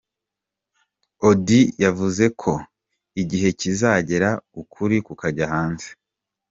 [1.27, 2.53] Auddy yavuze ko
[3.21, 4.29] igihe kizagera
[4.61, 5.89] ukuri kukajya hanze.